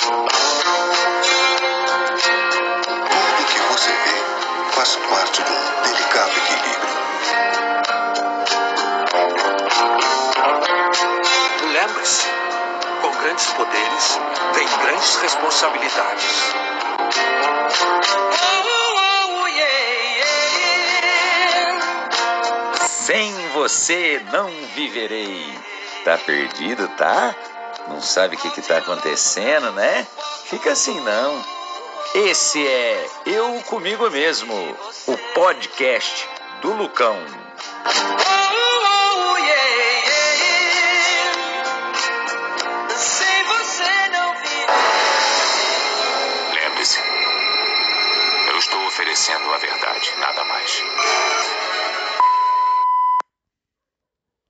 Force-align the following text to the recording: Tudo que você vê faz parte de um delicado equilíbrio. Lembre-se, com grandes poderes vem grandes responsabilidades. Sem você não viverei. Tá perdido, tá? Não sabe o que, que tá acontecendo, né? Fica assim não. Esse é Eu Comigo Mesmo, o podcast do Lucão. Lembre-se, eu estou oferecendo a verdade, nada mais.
Tudo 0.00 0.24
que 3.46 3.60
você 3.60 3.90
vê 3.90 4.16
faz 4.72 4.96
parte 4.96 5.42
de 5.42 5.52
um 5.52 5.82
delicado 5.82 6.30
equilíbrio. 6.38 6.90
Lembre-se, 11.72 12.26
com 13.02 13.10
grandes 13.10 13.46
poderes 13.48 14.20
vem 14.54 14.68
grandes 14.82 15.16
responsabilidades. 15.16 16.54
Sem 22.88 23.48
você 23.48 24.22
não 24.32 24.50
viverei. 24.74 25.58
Tá 26.04 26.16
perdido, 26.16 26.88
tá? 26.96 27.34
Não 27.90 28.00
sabe 28.00 28.36
o 28.36 28.38
que, 28.38 28.50
que 28.50 28.62
tá 28.62 28.78
acontecendo, 28.78 29.72
né? 29.72 30.06
Fica 30.44 30.72
assim 30.72 30.98
não. 31.00 31.44
Esse 32.14 32.64
é 32.64 33.10
Eu 33.26 33.60
Comigo 33.66 34.08
Mesmo, 34.08 34.54
o 35.08 35.18
podcast 35.34 36.28
do 36.62 36.72
Lucão. 36.72 37.16
Lembre-se, 46.54 46.98
eu 48.50 48.58
estou 48.58 48.86
oferecendo 48.86 49.52
a 49.52 49.58
verdade, 49.58 50.14
nada 50.18 50.44
mais. 50.44 50.82